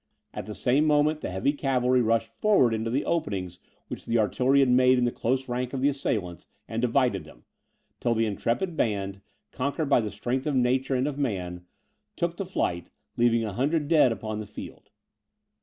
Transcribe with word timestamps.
At 0.33 0.47
the 0.47 0.55
same 0.55 0.85
moment, 0.85 1.21
the 1.21 1.29
heavy 1.29 1.53
cavalry 1.53 2.01
rushed 2.01 2.29
forward 2.41 2.73
into 2.73 2.89
the 2.89 3.05
openings 3.05 3.59
which 3.87 4.07
the 4.07 4.17
artillery 4.17 4.61
had 4.61 4.69
made 4.69 4.97
in 4.97 5.05
the 5.05 5.11
close 5.11 5.47
ranks 5.47 5.75
of 5.75 5.81
the 5.81 5.89
assailants, 5.89 6.47
and 6.67 6.81
divided 6.81 7.23
them; 7.23 7.43
till 7.99 8.15
the 8.15 8.25
intrepid 8.25 8.75
band, 8.75 9.21
conquered 9.51 9.89
by 9.89 10.01
the 10.01 10.09
strength 10.09 10.47
of 10.47 10.55
nature 10.55 10.95
and 10.95 11.07
of 11.07 11.19
man, 11.19 11.67
took 12.15 12.35
to 12.37 12.45
flight, 12.45 12.87
leaving 13.15 13.43
a 13.45 13.53
hundred 13.53 13.87
dead 13.87 14.11
upon 14.11 14.39
the 14.39 14.47
field. 14.47 14.89